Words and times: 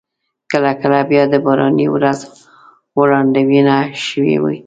کله 0.51 0.71
کله 0.81 0.99
بیا 1.09 1.23
د 1.31 1.35
باراني 1.45 1.85
ورځ 1.95 2.19
وړاندوينه 2.99 3.75
شوې 4.05 4.37
وي. 4.43 4.57